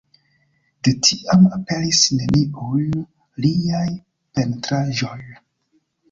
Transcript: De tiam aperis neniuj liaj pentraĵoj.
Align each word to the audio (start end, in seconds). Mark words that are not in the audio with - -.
De 0.85 0.91
tiam 1.07 1.43
aperis 1.57 1.99
neniuj 2.21 2.85
liaj 3.45 3.83
pentraĵoj. 4.39 5.19